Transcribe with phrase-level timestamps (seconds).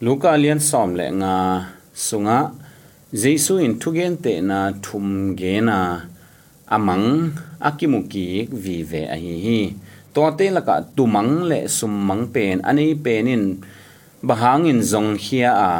[0.00, 1.34] luka lian som le nga
[1.92, 2.38] sunga
[3.12, 5.78] jesu in thugen te na thum ge na
[6.76, 7.08] amang
[7.68, 9.60] akimuki vi ve a hi hi
[10.14, 13.44] to te la ka tumang le summang pen ani penin
[14.28, 15.72] bahangin zong hia a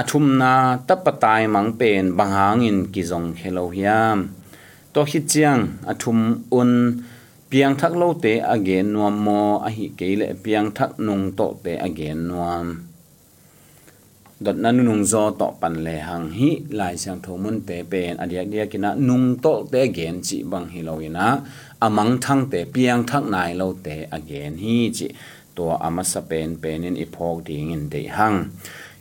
[0.00, 0.52] athum na
[0.88, 4.18] tapatai mang pen bahangin ki zong hello hiam
[4.92, 6.20] to hi chiang athum
[6.58, 6.70] un
[7.50, 11.46] piang thak lo te again nuam mo a hi ke le piang thak nung to
[11.62, 12.89] te again nuam
[14.40, 18.16] dot na nung zo to pan le hang hi lai sang tho mun te pen
[18.22, 21.26] adia dia kina nung to te again chi bang hi lo ina
[21.86, 25.06] amang thang te piang thak nai lo te again hi chi
[25.56, 28.38] to ama sa pen pen in ipok ding in de hang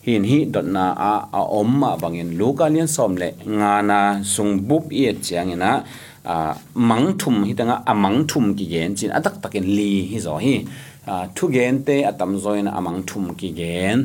[0.05, 3.99] hin hi dot na a a om ma bangin luka lian som le nga na
[4.33, 5.71] sung bup ye chiang ina
[6.35, 6.35] a
[6.89, 10.35] mang thum hi tanga a mang thum ki gen chin atak takin li hi zo
[10.45, 10.55] hi
[10.98, 13.97] a À, thu gen te atam à, zoin amang à, thum ki gen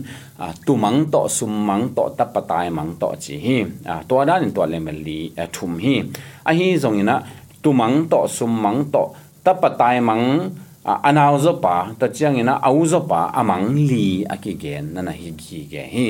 [0.66, 3.56] tu mang to sum mang to tapatai mang to chi hi.
[3.92, 5.20] A to dan to lemel li
[5.52, 5.94] thum hi.
[6.48, 7.16] A hi zong ina
[7.62, 9.02] tu mang to sum mang to
[9.44, 10.24] tapatai mang
[11.08, 15.12] anaw zo pa ta chiang ina au zo pa amang li aki gen na na
[15.20, 16.08] hi gi ge hi.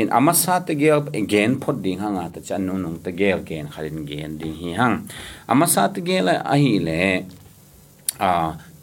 [0.00, 3.66] In amasa te gel again phot ding hanga ta chan nu nung te gel gen
[3.72, 4.96] khalin gen ding hi hang
[5.52, 7.02] amasa te gel a hi le
[8.18, 8.30] a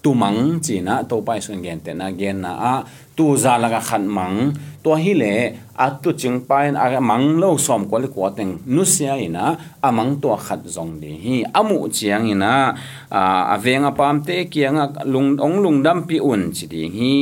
[0.04, 2.74] tumang chi na to pai sun gen te na gen na a
[3.16, 4.54] tu za la ga khan mang.
[4.82, 5.34] To hi le,
[5.78, 8.66] a tu ching pai a mang lo som ko le ko teng.
[8.66, 9.54] Nu sia ina
[9.88, 11.36] a mang to khat zong de hi.
[11.54, 12.74] Amu chiang ina
[13.12, 13.22] a
[13.54, 17.14] avenga pam te kianga lung, ong lung dam pi un chi di hi.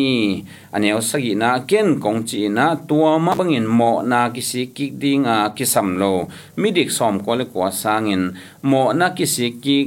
[0.71, 5.25] Aneo sagi na, ken kong chi na, tua ma bangin mo na kisi ki ding
[5.25, 6.13] a kisam lo.
[6.55, 8.23] Midik som ko le ko sangin
[8.63, 9.79] mo na kisi ki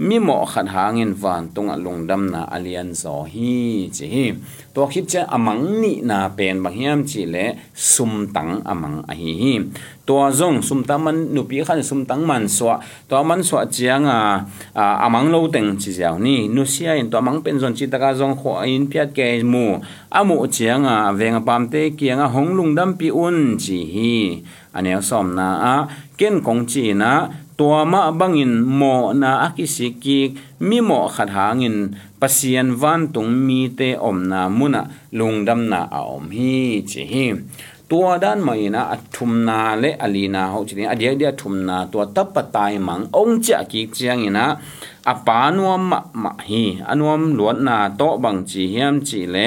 [0.00, 4.26] mi mo khat hangin van tung lungdam na alian zo hi chi hi.
[4.74, 9.12] To khip cha amang ni na pen bang hiam chi le sum tang amang a
[9.20, 9.52] hi hi.
[10.08, 13.60] To zong sum tang man, nu pi khan sum tang man so to man so
[13.76, 14.18] chiang a
[15.06, 16.48] amang lo teng chi jaw ni.
[16.48, 19.44] Nu sia in to amang pen zon chi ta ka zong kho in piat ke
[19.44, 19.66] mu.
[20.08, 24.14] Amu chiang a veng pam te kiang a hong lungdam pi un chi hi.
[24.72, 25.74] Ane som na a,
[26.16, 27.26] ken kong chi na
[27.59, 28.81] ตัวมาบังอินโม
[29.21, 30.19] นาอักิสิกิ
[30.67, 31.75] มีโมขัดหางิน
[32.19, 34.83] ปัสยันวันตุงมีเตอมนามุนะ
[35.19, 36.55] ลุงดำนาออมฮี
[36.91, 37.25] จิฮิ
[37.91, 44.45] ตัวด้านไม่นะอัทุมนาเลอลีนาเขาจริงอเดียเดียทุมนาตัวตับปตายมังองจะกิจยังนะ
[45.09, 49.37] อปานวมมะมะฮีอันวมลวดนาโตบังจีเฮียมจีเล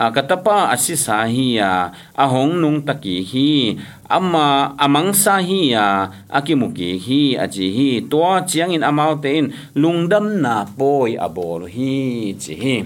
[0.00, 3.76] a katapa asisa hi a ahong nung taki hi,
[4.08, 9.52] ama, amang sa hi a akimuki hi, aji hi to chiang in amau te in
[9.76, 12.76] lungdam na poi abol hi chi hi.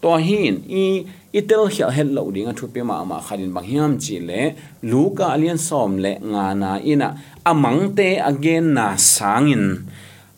[0.00, 1.04] To hin i
[1.36, 4.56] itel hial hel lo ding a thu pe ma ma khalin bang hiam chi le,
[4.88, 7.12] luka alien som le nga na ina,
[7.44, 9.84] amang te again na sangin.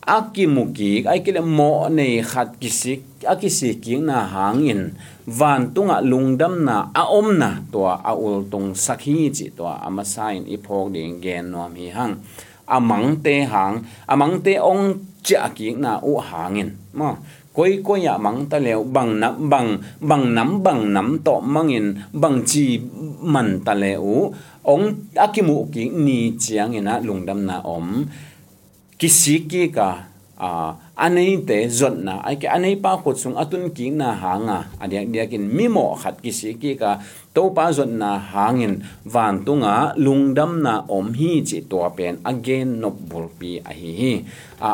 [0.07, 4.95] Akimuki ai kile mo nei khat kisik akisi king na hangin
[5.27, 10.03] van tunga lungdam na a om na to a ul tung sakhi chi to ama
[10.13, 12.13] sign i phok ding gen nom hi hang
[12.75, 13.75] amang te hang
[14.07, 14.83] amang te ong
[15.27, 16.69] cha ki na u hangin
[16.99, 17.09] ma
[17.55, 19.69] koi koi ya mang ta leo bang na bang
[20.09, 21.87] bang nam bang nam to mangin
[22.21, 22.65] bang chi
[23.33, 24.31] man ta leo
[24.73, 24.85] ong
[25.25, 27.87] akimu ki ni chiang ina lungdam na om
[28.97, 29.89] kisi ki ka
[30.37, 30.49] a
[31.05, 35.01] anei te zon na ai ke anei pa khot sung atun ki na hanga adia
[35.13, 36.91] dia kin mimo khat ki si ki ka
[37.33, 38.73] to pa zon na hangin
[39.13, 39.75] van tunga
[40.05, 44.13] lungdam na om hi chi to pen again no bul pi a hi hi
[44.67, 44.71] a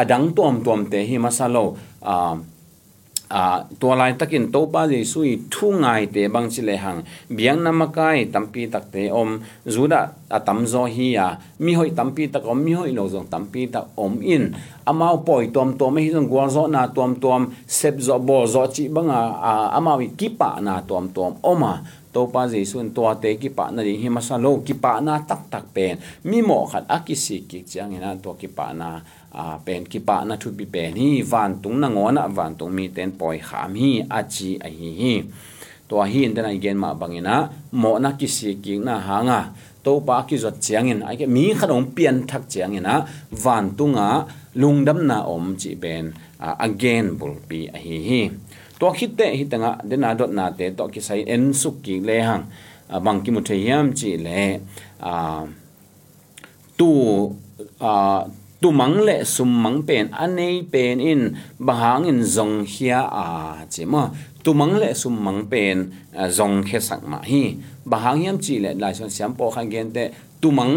[0.00, 1.64] adang tom tom te hi masalo
[2.02, 2.14] a
[3.28, 7.02] à tua lai takin to pa je sui thu ngai te bang chile hang.
[7.28, 9.40] Biang namakai tampi tak te om.
[9.66, 13.26] Zuda a tam zo hi ya mi hoi tampi tak om, mi hoi lo zong
[13.30, 14.54] tampi tak om in.
[14.84, 18.66] Amao poi tom tom hi zong gwa zo na tom tom sep zo bo zo
[18.74, 21.82] chi bang a amao ki pa na tom tom oma
[22.12, 25.00] to pa je sun to te ki pa na hi ma sa lo ki pa
[25.06, 28.88] na tak tak pen mi mo khat akisi ki chang ina to ki pa na
[29.44, 32.72] a pen ki pa na thu bi pen hi van tung na ngona van tung
[32.76, 35.14] mi ten poi kham hi a chi a hi hi
[35.88, 37.34] to hi in den again ma bangina
[37.82, 39.40] mo na ki si ki na hanga
[39.84, 42.94] to pa ki zot chiang in ai ke mi khadong pian thak chiang ina
[43.42, 44.08] van tunga
[44.60, 46.04] lungdam na om chi ben
[46.66, 48.22] again bul pi a hi hi
[48.78, 51.74] to khit te hi tanga den dena dot na te to ki sai en suk
[51.84, 52.44] ki le hang
[53.04, 54.40] bang ki mu the yam chi le
[55.12, 55.14] a
[56.78, 56.90] tu
[57.90, 57.92] a
[58.60, 61.22] tu mang le sum mang pen anei pen in
[61.58, 63.24] bahang in zong hia a
[63.72, 64.02] che ma
[64.44, 65.76] tu mang le sum mang pen
[66.38, 69.92] zong khe sak ma hi bahang yam chi le lai son siam po khan gen
[69.96, 70.04] te
[70.40, 70.74] tu mang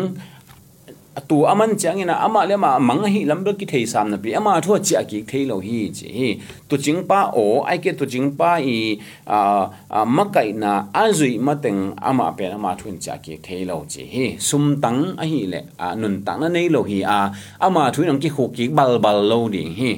[1.27, 4.33] tu aman chang ina ama le ma mang hi lamber ki thei sam na pi.
[4.33, 6.39] Ama tho chi ki thei lo hi chi.
[6.69, 11.04] Tu ching pa o, ai ke tu ching pa i, a ma kai na a
[11.19, 14.04] zui ma teng ama pe ama thun cha ki thei lo chi.
[14.13, 17.19] Hi sum tang a hi le, a, nun tang na nei lo hi, a,
[17.60, 19.92] ama thu nang ki khu ki bal bal lo ding hi.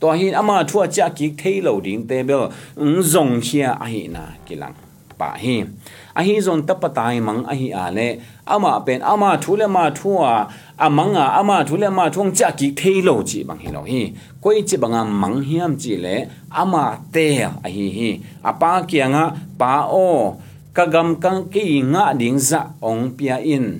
[0.00, 2.50] To hi ama thua cha ki thei lo ding te bel
[3.12, 4.87] zong hia a hi na ki lang.
[5.20, 5.62] ပါဟင်
[6.18, 8.08] အဟိဇွန်တပတိုင်းမန်အဟိအားလေ
[8.52, 10.34] အမအပင်အမထူလေမထူဟာ
[10.84, 14.08] အမငါအမထူလေမထုံချကိသေးလို့ကြည့်မဟင်လို့ဟင်
[14.44, 16.16] ကိုယ်ကြည့်ပငါမန်ဟျမ်ကြည့်လေ
[16.58, 16.74] အမ
[17.14, 17.28] တဲ
[17.64, 18.10] အဟိဟိ
[18.48, 19.24] အပါကငါ
[19.60, 20.18] ပါအော
[20.76, 23.72] ကဂမ်ကန်ကိငါဒင်းဇာအောင်ပြအင်း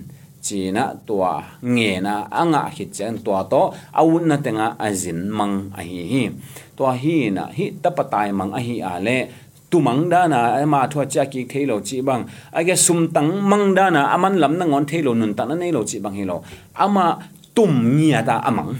[0.46, 1.32] ချီနာတွာ
[1.75, 3.69] ငေနာအငါခိချန်တွာတော့
[4.00, 6.23] အဝနတငါအဇင်မန်အဟိဟိ
[6.79, 9.17] တွာဟိနာဟိတပတိုင်းမန်အဟိအားလေ
[9.70, 12.23] tumang da na ma thua cha ki thelo chi bang.
[12.59, 15.73] Age sum tang mang da na aman lam na ngon thelo nun ta na nei
[15.76, 16.37] lo chi bang hilo
[16.75, 17.06] ama
[17.56, 18.73] tum nia da amang.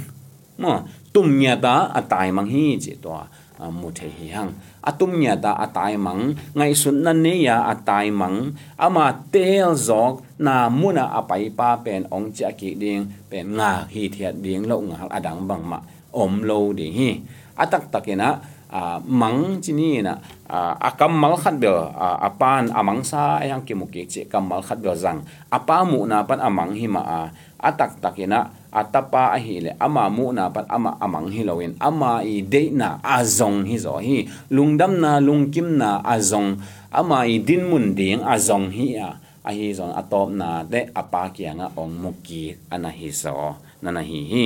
[0.59, 0.73] Mo
[1.13, 3.11] tum nia da atai mang hi chi to
[3.59, 4.53] mu the hi hang.
[4.87, 8.55] Atum nia da atai mang, ngai sun na ne ya atai mang.
[8.79, 14.09] Ama tel zok na muna apai pa pen ong cha ki ding, pen nga hi
[14.09, 15.79] thiat ding lo nga adang bang ma,
[16.15, 17.11] om lo ding hi.
[17.59, 20.17] Atak takena à mắng chỉ na
[20.49, 24.25] à, à cầm mal khát bel à, à pan à sa ayang ki muki che
[24.25, 25.21] cầm mal khát bel zang
[25.51, 27.29] apa à, mu na pan amang hi ma a
[27.59, 32.23] atak takina atapa a hi le ama mu na pan ama amang hi loin ama
[32.23, 36.57] i de na azong hi zo hi lungdam na lungkim na azong
[36.91, 39.09] ama i din mun ding azong hi a
[39.45, 44.03] a hi zon atop na de apa kianga ong muki ana hi zo na na
[44.03, 44.45] hi hi.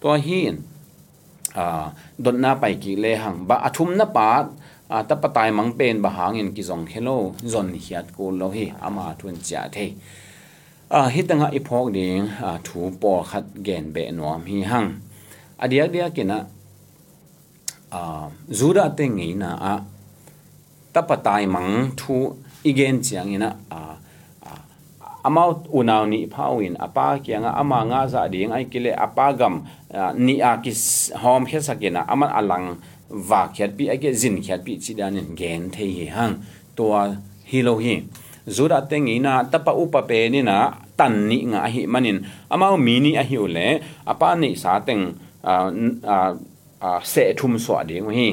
[0.00, 0.71] To hin
[2.24, 4.28] ดนนาไปกีเลหังบะอาทุมนปา
[4.92, 7.10] อาตปตายมังเป็นบะหางเงินกิจงเฮโล
[7.52, 9.76] จนเฮียดกูโลฮีอามาทุนจ่าเท
[10.92, 14.84] อ่าฮิตังอีพอกเดิงอ่าถูปอขัดแกนเบนวมฮีหัง
[15.60, 16.40] อเดียกเดียกินะ
[17.94, 18.24] อ่า
[18.58, 19.74] จูดาเตงไงนะอะ
[20.94, 21.66] ตปตายมัง
[22.00, 22.14] ทู
[22.64, 23.91] อีเกนเจียงนะอ่า
[25.22, 29.54] amau unau ni phawin apa kianga ama nga za ding ai kile apa gam
[30.18, 30.72] ni a ki
[31.22, 32.66] hom khe sakena aman alang
[33.28, 36.34] va khyat pi age zin khyat pi chidanin gen the hi hang
[36.76, 36.84] to
[37.50, 37.94] hi lo hi
[38.56, 42.18] zura tengi na tapa upa pe ni na tan ni nga hi manin
[42.50, 43.68] amau mi ni a hi ule
[44.12, 45.14] apa ni sa teng
[45.46, 45.54] a
[46.82, 48.28] a se thum so ding hi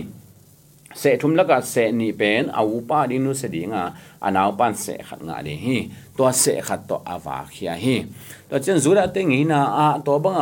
[0.97, 3.83] เสทุมละกะเสนี่เป็นอาป้าดินุเสดีงา
[4.23, 5.77] อนาวปันเสขัดงาดีฮี
[6.17, 7.95] ตัวเสขัดตัวอาวาเขียฮี
[8.49, 10.35] ตัวเจนจุระเตงีนาอาตัวบัง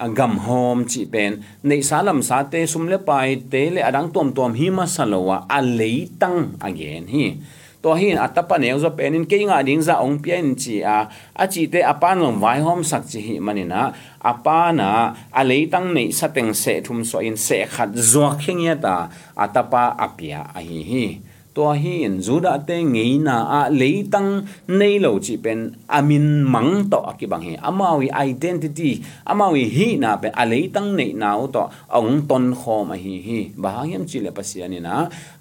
[0.00, 1.32] อากำโฮมจีเป็น
[1.66, 3.10] ในสาลัมสาเตสุมเลไป
[3.48, 5.82] เตเลอดังตัวมตัวมฮิมาสลวะอเล
[6.22, 7.24] ตั้งอเกนฮี
[7.82, 11.08] to hin atapa ne zo penin ke nga ding za ong pian chi a.
[11.34, 13.92] A chi te apa ngom vai hom sak chi hi manina.
[14.20, 14.88] Apa na
[15.32, 19.96] a leitang nei sateng se thum so in se khat zo kheng ya ta atapa
[19.96, 21.06] apia a hi hi
[21.57, 24.25] ตัวหินจูดาเตงงีนาอะเลยตัง
[24.77, 25.59] ในโลจิเป็น
[25.93, 28.89] อามินมังต่อกิบังเฮอามาวิ identity
[29.29, 31.63] อามาวิฮีนาเป็นอะเลยตังในนาวต่อ
[31.95, 34.95] องตนคอมาฮีฮีบางยามจิเลปัสยานี่นะ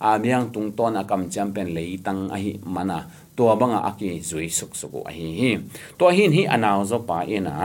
[0.05, 2.99] อาเบียงตุงตอนอากำจำเป็นเลยตังอะฮีมานา
[3.39, 5.51] ตัวบังอากิจุยสุกสุกอะฮีฮี
[5.99, 7.57] ตัวหินฮีอนาวซอปาเอนะ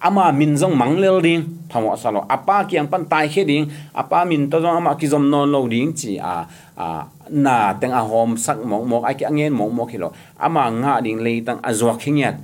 [0.00, 4.24] ama min zong mang lel ding phamo salo apa kyang pan tai he ding, apa
[4.24, 8.02] min to zong ama ki zom non lo ding chi, a a, na teng a
[8.04, 11.58] hom sak mok mok a ki angen mok mok hilo ama nga ding le tang
[11.62, 12.36] a zo khingyat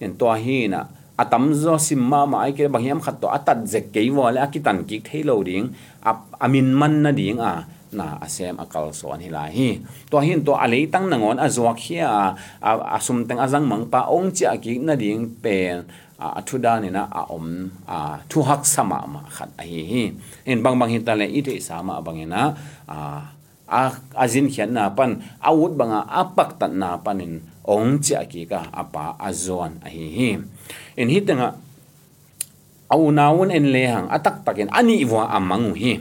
[0.00, 0.80] en to hi na
[1.16, 4.84] atam zo sim ma ma ai ke bangyam khat to atat zek ke wala akitan
[4.84, 5.72] ki tan ki thei lo ding.
[6.44, 7.64] A min man na ding a,
[7.96, 11.78] na asem akal so an hila hi to hin to alei tang nangon a zuak
[11.80, 16.56] hia a sum teng azang mang pa ong cha ki na ding pen a thu
[16.58, 19.48] dan ina a om a thu hak sama ma khat.
[19.60, 20.02] A hi hi.
[20.50, 22.56] In bang bang hin ta le ite sama bang ina
[22.88, 22.98] a
[23.68, 23.80] a
[24.24, 25.10] azin khian na pan,
[25.42, 27.34] a wut banga a pak tan na pan in
[27.66, 30.30] ong cha ki ka apa azon a hi hi.
[31.00, 31.48] In hi tanga
[32.94, 35.94] au naun en le hang atak takin ani wa amangu hi.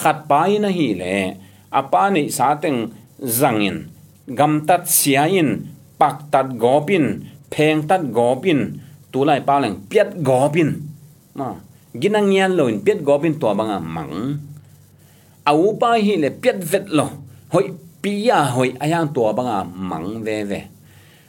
[0.00, 1.16] Khat pa ina hi le
[1.68, 2.78] apa ni sa teng
[3.20, 3.92] zangin
[4.38, 5.68] gam tat siain
[6.00, 8.81] pak tat gopin pheng tat gopin
[9.12, 10.70] tu lai pa leng piet gopin
[11.34, 11.48] ma
[12.00, 14.12] ginang yan loin piet gopin to à, à, banga mang
[15.50, 17.06] au pa hi le piet vet lo
[17.52, 17.66] hội
[18.02, 20.60] pia à, hoi ayang to à mắng, ve ve.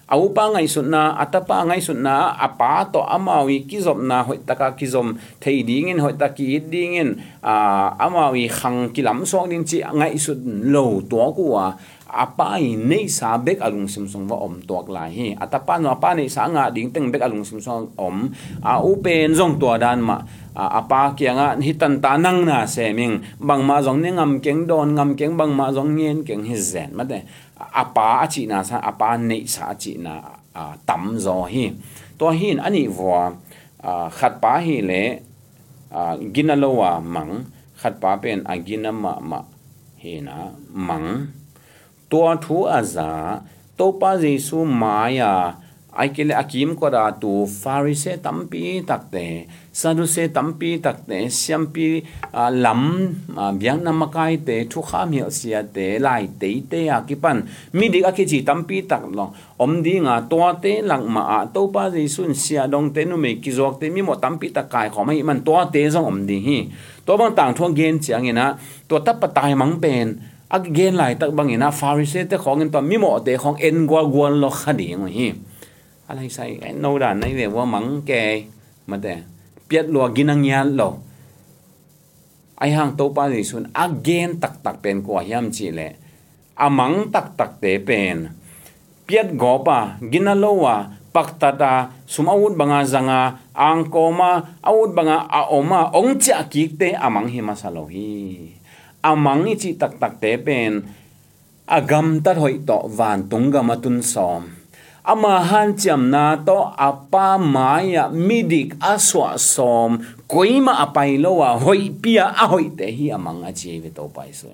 [0.08, 4.38] Au ba ngày sun na atapa ngày sun na apa to amawi kizom na hoi
[4.46, 10.18] taka kizom thei dingin hoi taki dingin a amawi khang kilam song din chi ngai
[10.18, 11.74] sun lo to ku wa
[12.14, 15.90] apa i nei sa bek alung sim song wa om tuak lai hi atapa no
[15.90, 18.30] apa nei sa nga ding teng bek alung sim song om?
[18.62, 20.22] A u pen zong tua dan ma.
[20.54, 23.18] Apa kia nga hitan ta nang na se ming?
[23.42, 26.54] Bang ma zong ne ngam keng don, ngam keng bang ma zong ngien keng hi
[26.54, 27.26] zen ma de.
[27.58, 30.22] Apa a chi na sa, apa nei sa chi na
[30.86, 31.74] tam zo hi
[32.22, 33.34] to hin ani vo
[34.14, 35.04] khat pa hi le
[36.30, 37.50] ginalowa mang.
[37.82, 39.42] Khat pa pen a ginama ma
[39.98, 41.28] hi na mang
[42.10, 43.42] to thu aza
[43.78, 46.90] to pa jesu maya ai akim ko
[47.22, 52.02] tu farise tampi takte saduse tampi takte siampi
[52.34, 53.14] lam
[53.60, 57.46] biang namakai te thu kham hi sia te lai te te akipan.
[57.74, 59.26] Mi dik akichi tampi tak lo
[59.60, 63.06] om di nga to te lang ma a to pa ji sun sia dong te
[63.06, 65.82] nu me ki jok te mi mo tampi tak kai kho mai man to te
[65.94, 66.60] zong om di hi.
[67.06, 68.58] To bang tang thong gen chiang ina
[68.90, 72.70] to tap pa tai mang pen again lai tak bang ina pharise te khong in
[72.70, 75.28] mi mimo te khong en gwa gwan lo khadi ngo hi.
[76.10, 78.46] Alai sai ai no da nai ve wa mang ke
[78.88, 79.16] ma de
[79.68, 80.90] piet lo ginang yan lo
[82.62, 85.90] ai hang to pa ni sun again tak tak pen ko hiam chi le
[86.66, 88.30] amang tak tak te pen
[89.08, 90.76] piet go pa ginalowa
[91.14, 97.54] paktata sumawud banga zanga à, angkoma awud banga aoma ongcha à, kikte amang à hima
[97.54, 98.63] salohi
[99.04, 100.88] amang ichi tak tak te pen.
[101.68, 104.48] Agam tar hoi to van tunga matun som.
[105.04, 110.00] Ama han cham na to apa maya midik aswa som.
[110.32, 114.48] Koima apai lowa hoi pia a hoi te hi amang achi ve to pai so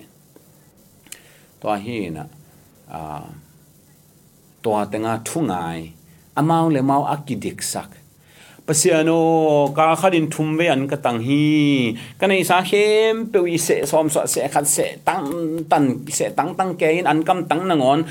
[1.60, 2.24] to hi na,
[2.90, 3.22] a
[4.62, 5.94] to atenga thungai
[6.34, 7.99] amau le mau akidik sak
[8.70, 11.90] pasiano, ka khadin thumve an ka tang hi.
[12.20, 15.26] Kana isa hem pe wi se som so se khat se tang
[15.66, 18.06] tan, se tang tang ke in an kam tang nangon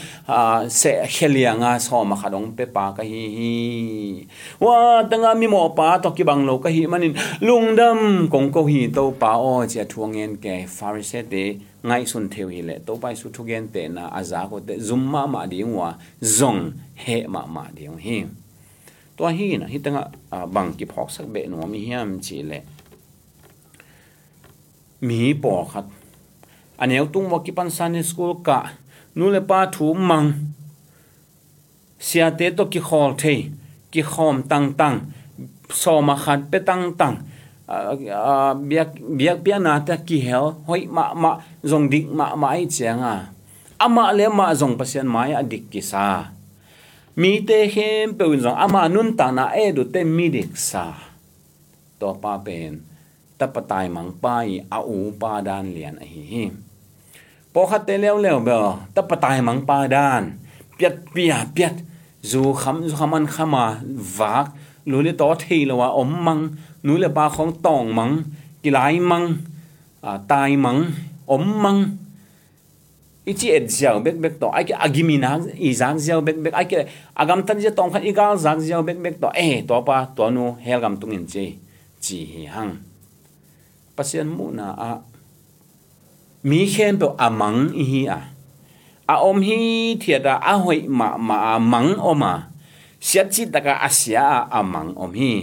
[0.67, 3.55] se helia nga so ma khadong pe pa ka hi hi.
[4.59, 4.75] Wa
[5.09, 7.15] tanga mi mo pa to ki bang lo ka hi manin.
[7.39, 11.45] Lungdam kong ko hi to pa o che thuangen ke farise te
[11.87, 12.75] ngai sun theu hi le.
[12.83, 16.61] To pai su thugen te na aza ko te zumma ma diwa zong
[17.07, 18.19] he ma ma diwa hi.
[19.18, 19.96] ตัวฮีนะฮิตัง
[20.32, 22.52] อ่บังกิพอกสักเบนวมีเฮียมจีเล
[25.08, 25.86] มีปอครับ
[26.78, 28.58] อันนี้ตุ้งว่ากิปันซันสกูลกะ
[29.18, 30.24] นูเลปาถูมัง
[32.04, 33.22] เสียเตตกิขอลเท
[33.92, 34.94] กิขอมตังตัง
[35.80, 37.12] สอมาขัดเปตังตัง
[38.66, 41.30] เบียกเบียกเบียนาตะกิเฮลหอยมามา
[41.70, 43.14] จงดิกมามาไอเจียงอ่ะ
[43.80, 46.06] อามาเลมาจงปัสยันมาอดิกกิซา
[47.15, 50.51] mi te hem pe win zong ama nun ta na e du te mi dik
[50.69, 50.85] sa
[51.99, 52.73] to pa pen
[53.39, 56.43] ta patai mang pa i a u pa dan lian a hi hi
[57.53, 58.57] po khat te leo leo be
[58.93, 60.23] ta patai mang pa dan
[60.77, 61.75] piat pia piat
[62.31, 63.65] zu kham zu khaman khama
[64.17, 64.47] vak
[64.89, 66.43] lu le to thei lo wa om mang
[66.85, 68.13] nu le pa khong tong mang
[68.63, 69.27] kilai mang
[70.29, 70.81] tai mang
[71.35, 71.79] om mang
[73.31, 76.53] ichi et jiao bek bek to ai ke agimi na i zang jiao bek bek
[76.59, 76.79] ai ke
[77.21, 79.97] agam tan je tong khan i gal zang jiao bek bek to eh to pa
[80.17, 81.45] to nu hel gam tung in che
[82.03, 82.73] chi hi hang
[83.95, 84.91] pasien mu na a
[86.49, 88.19] mi khen to amang i hi a
[89.13, 89.59] a om hi
[90.01, 91.37] thia da a hoi ma ma
[91.71, 92.33] mang oma
[93.07, 94.25] sia chi ta ka asia
[94.57, 94.59] a
[95.03, 95.33] om hi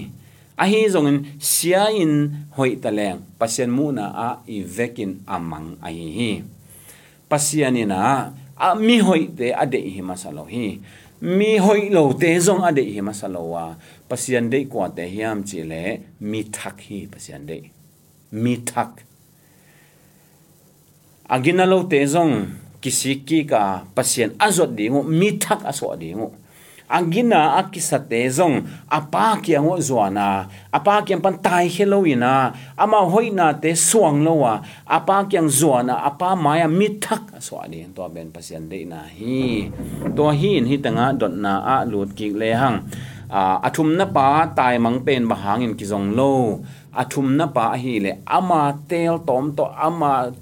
[0.62, 1.18] a hi zong in
[1.52, 2.12] sia in
[2.56, 6.30] hoi ta leng pasien mu na a i vekin amang a hi hi
[7.28, 10.80] pasianina a mi hoi te ade hi masalo hi
[11.20, 13.64] mi hoi lo te zong ade hi masalo wa
[14.08, 15.82] pasian de kwa te hiam chi le
[16.20, 17.58] mi thak hi pasian de
[18.32, 19.02] mi thak
[21.28, 22.34] agina lo te zong
[22.80, 26.30] kisiki ka pasian azot dingo mi thak aso dingo
[26.88, 33.74] angina akisate zong apa ki ngo zuana apa ki pan tai heloina ama hoina te
[33.74, 39.00] suang lowa apa kia zuana apa maya mithak so ani to ben pasian de na
[39.08, 39.70] hi.
[40.16, 42.78] To hin, hi tanga, dot na a, lut ki le hang.
[43.30, 46.62] A, athum na pa, tai mang pen ba hangin ki zong lo.
[46.96, 50.32] Athum na pa, hi le ama tel tom to ama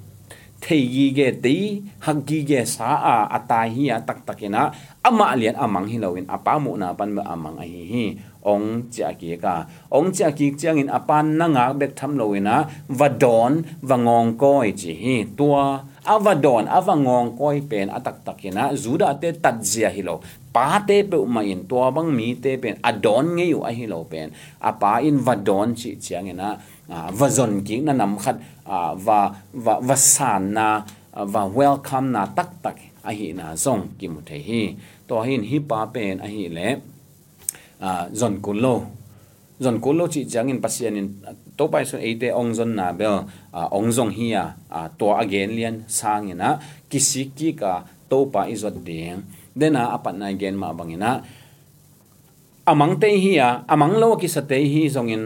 [0.65, 1.57] thei gi ge ti
[2.05, 2.89] hak gi ge sa
[3.37, 4.63] a ta hi a tak takina
[5.09, 8.07] ama lian amang hi loin apa mu na pan ma amang a hi hi.
[8.53, 9.55] Ong cha ki ka
[9.97, 12.57] ong cha ki chang in à apan na nga bek tham loina
[12.99, 13.53] va don
[13.89, 15.65] va ngong koi chi hi tua.
[16.05, 20.21] À Avadon avangong à koi pen atak takina zuda te tadzia hilo
[20.53, 24.05] pa te pe ma in tua bang mi te pen adon nge yu a hilo
[24.11, 24.29] pen
[24.61, 26.49] a pa in vadon chi chiang ina
[26.89, 31.41] À, và vazon ki na nam khat à, và và và sàn na à, và
[31.41, 32.75] welcome na tắc tắc.
[33.03, 34.75] A hi na zong ki mu the hi.
[35.09, 36.77] To hin hi pa pen, a hi le
[37.85, 38.87] a zon kulo
[39.61, 41.09] zon kulo chi chang in pasian in
[41.57, 43.07] to pai so ate ong zon na be
[43.53, 46.59] ong zong hi a to again lian sang ina
[46.91, 49.23] kisi ki ka to pa izot ding
[49.55, 51.23] dena apat na again ma bangina
[52.65, 55.25] amang te hi a amang lo ki sa te hi zong in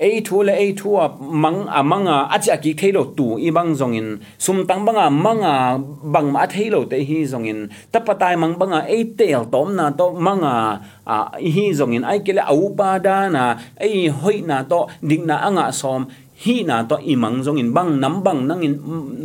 [0.00, 3.50] a thu le a thu a mang, a manga a cha ki thelo tu i
[3.56, 5.54] bang zong in sum tang banga manga
[6.14, 10.06] bang ma thelo te hi zong in tapatai mang banga a tel tom na to
[10.26, 10.54] manga
[11.04, 11.16] a
[11.54, 13.44] hi zong in ai kele au pa da na,
[13.84, 16.00] ai hoi na to ding na anga som,
[16.40, 18.74] hi na to imang zong in bang nam bang nang in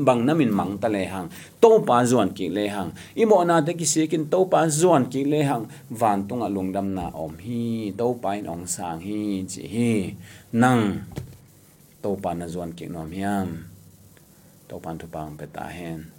[0.03, 1.32] bang nam in mang ta le hang.
[1.63, 2.91] To pa zuan ki le hang.
[3.15, 5.63] Imo na te ki sekin to pa zuan ki le hang.
[5.89, 9.91] Van tunga lungdam na om hi, to pa in ong sang hi, chi hi.
[10.56, 11.04] Nang
[12.00, 13.68] to pa na zuan ki nom hiam
[14.72, 16.15] to pan tu pang pe ta hen